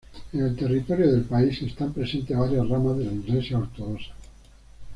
[0.33, 4.15] En el territorio del país están presentes varias ramas de la Iglesia ortodoxa.